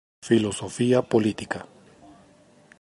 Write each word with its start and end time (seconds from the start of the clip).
Filosofía 0.29 0.99
política. 1.11 1.59